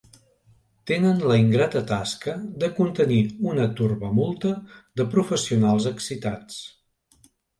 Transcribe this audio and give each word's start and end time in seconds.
Tenen 0.91 1.19
la 1.31 1.35
ingrata 1.41 1.81
tasca 1.91 2.33
de 2.63 2.69
contenir 2.79 3.19
una 3.51 3.67
turbamulta 3.81 4.53
de 5.01 5.07
professionals 5.13 5.89
excitats. 5.93 6.59